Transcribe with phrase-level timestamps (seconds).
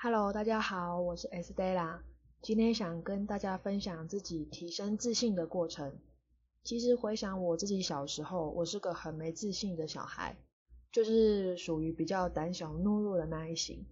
[0.00, 1.98] Hello，大家好，我是 Estella，
[2.40, 5.98] 今天想跟大家分享自己提升自信的过程。
[6.62, 10.36] 其实回想我自己小时候，我是个很没自信的小孩，
[10.92, 13.84] 就是属于比较胆小懦弱的那一型。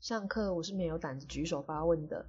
[0.00, 2.26] 上课我是没有胆子举手发问的。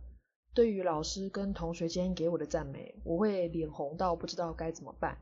[0.53, 5.17] 对于老师跟同学间给我的赞美，我会脸红到不知道该怎么办。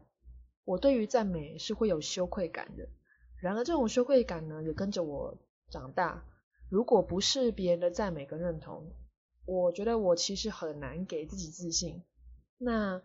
[0.66, 2.89] 我对于赞美是会有羞愧感的。
[3.38, 5.38] 然而这种羞愧感呢，也跟着我
[5.70, 6.25] 长大。
[6.71, 8.93] 如果不是别人的赞美跟认同，
[9.43, 12.01] 我觉得我其实很难给自己自信。
[12.57, 13.01] 那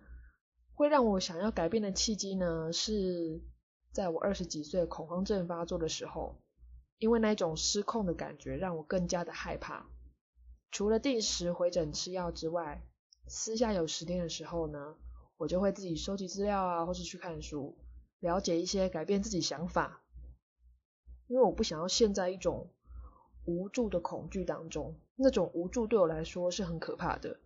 [0.72, 3.42] 会让我想要改变的契机呢，是
[3.91, 6.36] 在我二十几岁恐慌症发作的时候，
[6.98, 9.91] 因为那种失控的感觉让我更加的害怕。
[10.70, 12.86] 除了定时回诊吃药之外，
[13.27, 14.94] 私下有时间的时候呢，
[15.38, 17.77] 我就会自己收集资料啊，或是去看书，
[18.20, 20.05] 了解一些改变自己想法。
[21.27, 22.70] 因为我不想要陷在一种。
[23.46, 27.41] 无助的恐惧当中，那种无助对我来说是很可怕的，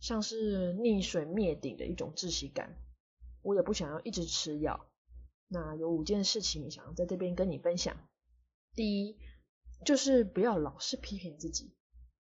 [0.00, 2.74] 像是溺水灭顶的一种窒息感。
[3.42, 4.86] 我也不想要一直吃药。
[5.48, 7.96] 那有五件事情想要在这边跟你分享。
[8.74, 9.18] 第一，
[9.84, 11.74] 就是不要老是批评自己，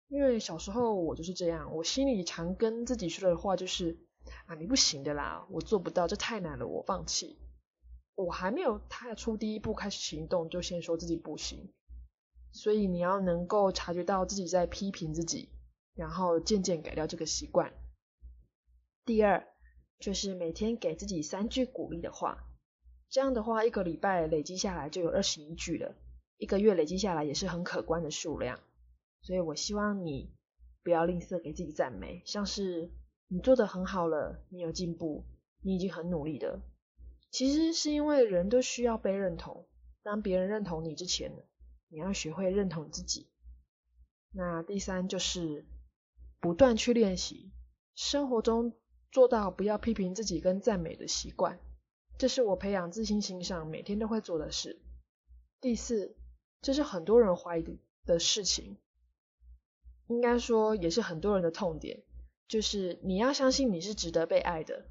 [0.08, 3.96] 因为小时候我就是这样，我心里常跟自己说的话就是
[4.46, 7.38] 啊，你不行的啦，我做不到，这太难了，我放弃。
[8.14, 11.72] 我还没有踏出第一步开始行动，就先说自己不行。
[12.52, 15.48] 所以你要能够察觉到自己在批评自己，
[15.94, 17.72] 然后渐渐改掉这个习惯。
[19.04, 19.48] 第二，
[19.98, 22.44] 就是每天给自己三句鼓励的话，
[23.08, 25.96] 这样的话一个礼拜累积下来就有二十一句了，
[26.36, 28.60] 一个月累积下来也是很可观的数量。
[29.22, 30.30] 所以我希望你
[30.82, 32.90] 不要吝啬给自己赞美，像是
[33.28, 35.24] 你做的很好了，你有进步，
[35.62, 36.60] 你已经很努力的。
[37.30, 39.66] 其实是因为人都需要被认同，
[40.02, 41.32] 当别人认同你之前。
[41.92, 43.28] 你要学会认同自己。
[44.30, 45.66] 那第三就是
[46.40, 47.52] 不断去练习，
[47.94, 48.72] 生活中
[49.10, 51.60] 做到不要批评自己跟赞美的习惯，
[52.16, 54.80] 这是我培养自信心上每天都会做的事。
[55.60, 56.16] 第四，
[56.62, 58.78] 这是很多人怀疑的事情，
[60.06, 62.02] 应该说也是很多人的痛点，
[62.48, 64.86] 就是你要相信你是值得被爱的，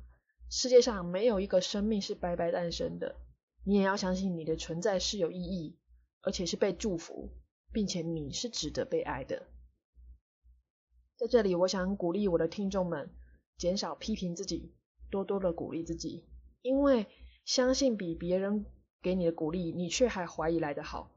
[0.51, 3.15] 世界上没有一个生命是白白诞生的，
[3.63, 5.79] 你也要相信你的存在是有意义。
[6.21, 7.29] 而且是被祝福，
[7.71, 9.47] 并且你是值得被爱的。
[11.17, 13.09] 在这里，我想鼓励我的听众们，
[13.57, 14.73] 减少批评自己，
[15.09, 16.25] 多多的鼓励自己，
[16.61, 17.07] 因为
[17.45, 18.65] 相信比别人
[19.01, 21.11] 给你的鼓励，你却还怀疑来的好。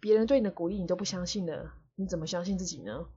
[0.00, 3.08] 别人对你的鼓励你都不相信了，你怎么相信自己呢？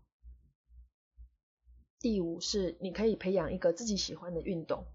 [1.99, 4.85] 第五是，你可以培养一个自己喜欢的运动，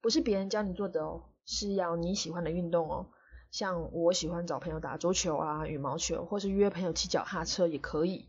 [0.00, 3.10] 不是别人教你做的哦，是要你喜欢的运动哦。
[3.50, 8.26] 像我喜欢找朋友打桌球啊、羽毛球，或是约朋友骑脚踏车也可以。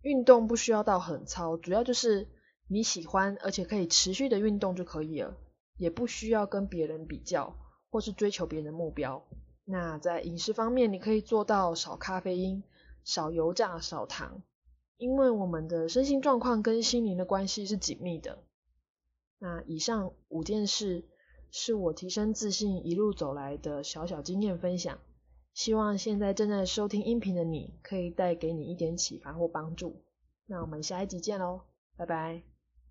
[0.00, 2.26] 运动不需要到很操，主要就是
[2.66, 5.36] 你喜欢而且可以持续的运动就可以了，
[5.76, 7.54] 也不需要跟别人比较
[7.90, 9.22] 或是追求别人的目标。
[9.64, 12.62] 那在饮食方面，你可以做到少咖啡因、
[13.04, 14.42] 少油炸、少糖，
[14.96, 18.38] 因为我们的身心状况跟心灵的关系是紧密的。
[19.38, 21.04] 那以上五件事。
[21.56, 24.98] 是我提升自信一路走来的小小经验分享，
[25.52, 30.02] 希望现在正在收听音频的你可以带给你一点启发或帮助。
[30.46, 31.60] 那我们下一集见喽，
[31.96, 32.53] 拜拜。